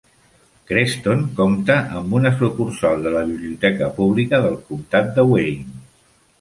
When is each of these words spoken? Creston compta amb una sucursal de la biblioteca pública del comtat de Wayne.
Creston 0.69 1.21
compta 1.39 1.75
amb 1.99 2.17
una 2.21 2.33
sucursal 2.41 3.05
de 3.09 3.13
la 3.19 3.23
biblioteca 3.29 3.93
pública 4.01 4.43
del 4.49 4.59
comtat 4.73 5.17
de 5.21 5.31
Wayne. 5.35 5.81